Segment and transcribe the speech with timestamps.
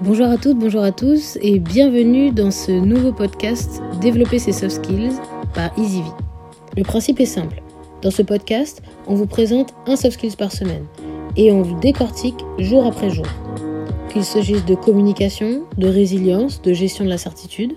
[0.00, 4.76] Bonjour à toutes, bonjour à tous et bienvenue dans ce nouveau podcast Développer ses soft
[4.76, 5.16] skills
[5.54, 6.04] par EasyV.
[6.76, 7.60] Le principe est simple.
[8.00, 10.84] Dans ce podcast, on vous présente un soft skills par semaine
[11.36, 13.26] et on vous décortique jour après jour.
[14.08, 17.72] Qu'il s'agisse de communication, de résilience, de gestion de la certitude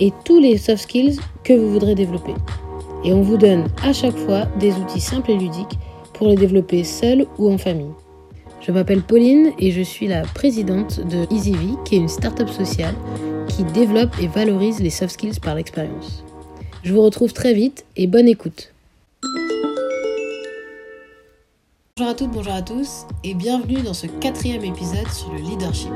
[0.00, 2.34] et tous les soft skills que vous voudrez développer.
[3.04, 5.78] Et on vous donne à chaque fois des outils simples et ludiques
[6.12, 7.92] pour les développer seul ou en famille.
[8.64, 12.94] Je m'appelle Pauline et je suis la présidente de EasyV, qui est une start-up sociale
[13.48, 16.22] qui développe et valorise les soft skills par l'expérience.
[16.84, 18.72] Je vous retrouve très vite et bonne écoute.
[21.96, 25.92] Bonjour à toutes, bonjour à tous et bienvenue dans ce quatrième épisode sur le leadership.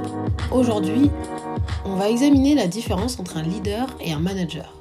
[0.50, 1.08] Aujourd'hui,
[1.84, 4.74] on va examiner la différence entre un leader et un manager.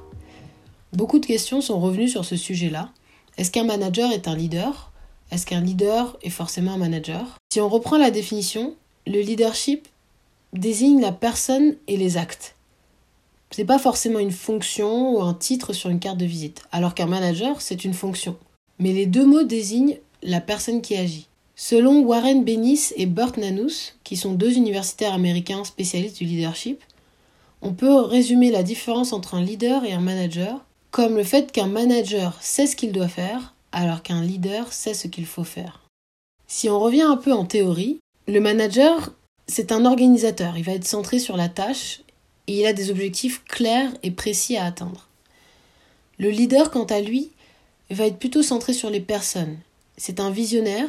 [0.92, 2.90] Beaucoup de questions sont revenues sur ce sujet-là.
[3.38, 4.90] Est-ce qu'un manager est un leader?
[5.30, 7.38] Est-ce qu'un leader est forcément un manager?
[7.52, 8.74] Si on reprend la définition,
[9.06, 9.88] le leadership
[10.52, 12.54] désigne la personne et les actes.
[13.50, 16.94] Ce n'est pas forcément une fonction ou un titre sur une carte de visite, alors
[16.94, 18.36] qu'un manager, c'est une fonction.
[18.78, 21.28] Mais les deux mots désignent la personne qui agit.
[21.54, 26.82] Selon Warren Bennis et Burt Nanus, qui sont deux universitaires américains spécialistes du leadership,
[27.62, 31.66] on peut résumer la différence entre un leader et un manager comme le fait qu'un
[31.66, 35.82] manager sait ce qu'il doit faire alors qu'un leader sait ce qu'il faut faire.
[36.46, 39.12] Si on revient un peu en théorie, le manager,
[39.48, 42.02] c'est un organisateur, il va être centré sur la tâche
[42.46, 45.08] et il a des objectifs clairs et précis à atteindre.
[46.18, 47.30] Le leader, quant à lui,
[47.90, 49.58] va être plutôt centré sur les personnes.
[49.96, 50.88] C'est un visionnaire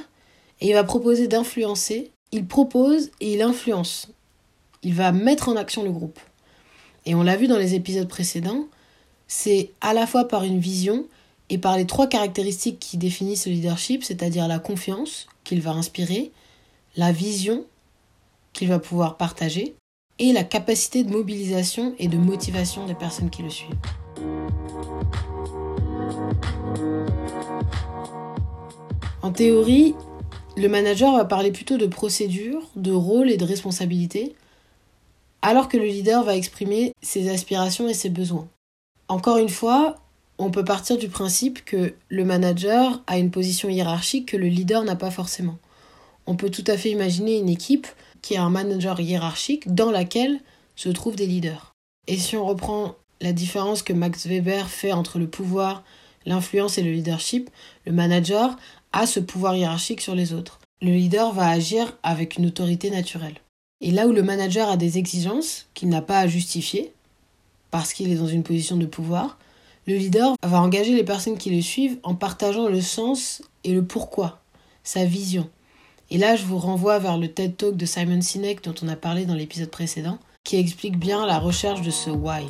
[0.62, 4.08] et il va proposer d'influencer, il propose et il influence.
[4.84, 6.20] Il va mettre en action le groupe.
[7.06, 8.66] Et on l'a vu dans les épisodes précédents,
[9.28, 11.06] c'est à la fois par une vision
[11.50, 16.32] et par les trois caractéristiques qui définissent le leadership, c'est-à-dire la confiance qu'il va inspirer,
[16.96, 17.66] la vision
[18.54, 19.76] qu'il va pouvoir partager
[20.20, 23.76] et la capacité de mobilisation et de motivation des personnes qui le suivent.
[29.22, 29.94] En théorie,
[30.56, 34.36] le manager va parler plutôt de procédure, de rôle et de responsabilité,
[35.42, 38.48] alors que le leader va exprimer ses aspirations et ses besoins.
[39.08, 39.98] Encore une fois,
[40.38, 44.84] on peut partir du principe que le manager a une position hiérarchique que le leader
[44.84, 45.58] n'a pas forcément.
[46.28, 47.88] On peut tout à fait imaginer une équipe
[48.22, 50.40] qui a un manager hiérarchique dans laquelle
[50.76, 51.74] se trouvent des leaders.
[52.08, 55.84] Et si on reprend la différence que Max Weber fait entre le pouvoir,
[56.26, 57.50] l'influence et le leadership,
[57.86, 58.56] le manager
[58.94, 60.60] a ce pouvoir hiérarchique sur les autres.
[60.82, 63.38] Le leader va agir avec une autorité naturelle.
[63.82, 66.94] Et là où le manager a des exigences qu'il n'a pas à justifier,
[67.72, 69.38] parce qu'il est dans une position de pouvoir,
[69.88, 73.86] le leader va engager les personnes qui le suivent en partageant le sens et le
[73.86, 74.42] pourquoi,
[74.84, 75.50] sa vision.
[76.12, 78.98] Et là, je vous renvoie vers le TED Talk de Simon Sinek dont on a
[78.98, 82.44] parlé dans l'épisode précédent, qui explique bien la recherche de ce why.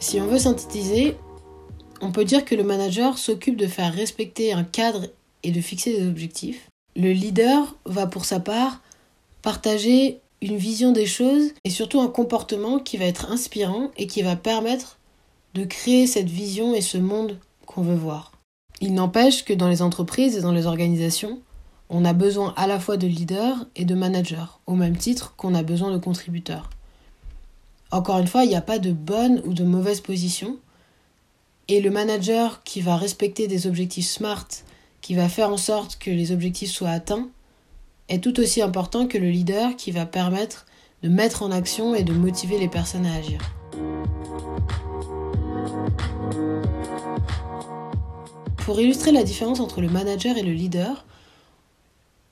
[0.00, 1.16] Si on veut synthétiser,
[2.02, 5.06] on peut dire que le manager s'occupe de faire respecter un cadre
[5.42, 6.68] et de fixer des objectifs.
[6.94, 8.82] Le leader va pour sa part
[9.40, 14.20] partager une vision des choses et surtout un comportement qui va être inspirant et qui
[14.20, 14.98] va permettre
[15.54, 18.32] de créer cette vision et ce monde qu'on veut voir.
[18.82, 21.40] Il n'empêche que dans les entreprises et dans les organisations,
[21.88, 25.54] on a besoin à la fois de leaders et de managers, au même titre qu'on
[25.54, 26.68] a besoin de contributeurs.
[27.90, 30.58] Encore une fois, il n'y a pas de bonne ou de mauvaise position.
[31.68, 34.48] Et le manager qui va respecter des objectifs SMART,
[35.00, 37.30] qui va faire en sorte que les objectifs soient atteints,
[38.08, 40.66] est tout aussi important que le leader qui va permettre
[41.02, 43.40] de mettre en action et de motiver les personnes à agir.
[48.58, 51.04] Pour illustrer la différence entre le manager et le leader,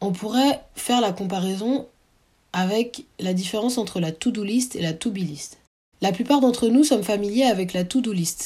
[0.01, 1.87] on pourrait faire la comparaison
[2.55, 5.59] avec la différence entre la to-do list et la to-be list.
[6.01, 8.43] La plupart d'entre nous sommes familiers avec la to-do list,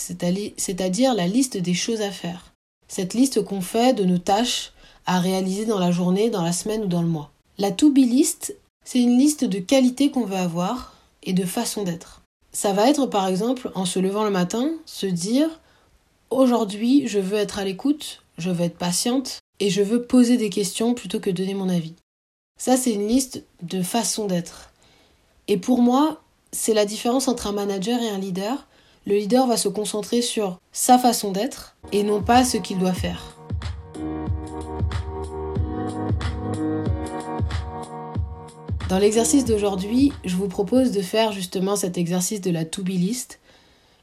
[0.56, 2.52] c'est-à-dire la liste des choses à faire.
[2.88, 4.72] Cette liste qu'on fait de nos tâches
[5.06, 7.30] à réaliser dans la journée, dans la semaine ou dans le mois.
[7.58, 8.54] La to-be list,
[8.84, 12.22] c'est une liste de qualités qu'on veut avoir et de façon d'être.
[12.52, 15.48] Ça va être par exemple en se levant le matin, se dire
[16.30, 20.50] aujourd'hui je veux être à l'écoute, je veux être patiente et je veux poser des
[20.50, 21.94] questions plutôt que donner mon avis.
[22.58, 24.70] Ça c'est une liste de façon d'être.
[25.48, 28.66] Et pour moi, c'est la différence entre un manager et un leader.
[29.06, 32.92] Le leader va se concentrer sur sa façon d'être et non pas ce qu'il doit
[32.92, 33.35] faire.
[38.88, 43.40] Dans l'exercice d'aujourd'hui, je vous propose de faire justement cet exercice de la to-be list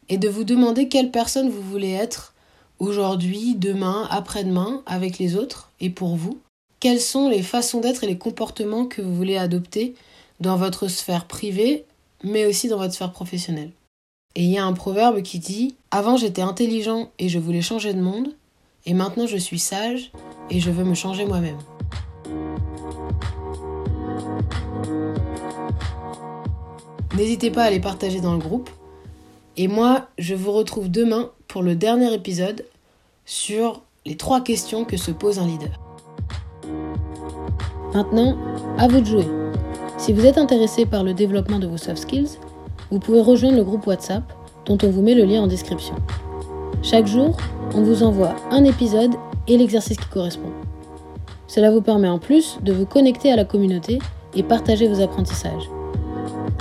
[0.09, 2.33] et de vous demander quelle personne vous voulez être
[2.79, 6.39] aujourd'hui, demain, après-demain avec les autres et pour vous.
[6.81, 9.95] quelles sont les façons d'être et les comportements que vous voulez adopter
[10.41, 11.85] dans votre sphère privée,
[12.25, 13.71] mais aussi dans votre sphère professionnelle.
[14.35, 17.93] Et il y a un proverbe qui dit Avant j'étais intelligent et je voulais changer
[17.93, 18.35] de monde,
[18.85, 20.11] et maintenant je suis sage
[20.49, 21.59] et je veux me changer moi-même.
[27.15, 28.69] N'hésitez pas à les partager dans le groupe.
[29.55, 32.65] Et moi, je vous retrouve demain pour le dernier épisode
[33.25, 35.79] sur les trois questions que se pose un leader.
[37.93, 38.35] Maintenant,
[38.79, 39.27] à vous de jouer.
[39.97, 42.39] Si vous êtes intéressé par le développement de vos soft skills,
[42.89, 44.23] vous pouvez rejoindre le groupe WhatsApp
[44.65, 45.95] dont on vous met le lien en description.
[46.81, 47.37] Chaque jour,
[47.75, 49.13] on vous envoie un épisode
[49.47, 50.51] et l'exercice qui correspond.
[51.47, 53.99] Cela vous permet en plus de vous connecter à la communauté
[54.35, 55.69] et partager vos apprentissages.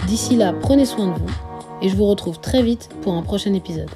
[0.07, 1.35] D'ici là, prenez soin de vous
[1.81, 3.91] et je vous retrouve très vite pour un prochain épisode.